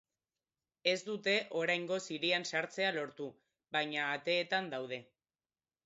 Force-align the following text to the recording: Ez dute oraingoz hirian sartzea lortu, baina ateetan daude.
Ez 0.93 0.95
dute 1.09 1.35
oraingoz 1.59 2.01
hirian 2.17 2.47
sartzea 2.55 2.91
lortu, 2.99 3.31
baina 3.79 4.11
ateetan 4.19 4.77
daude. 4.77 5.05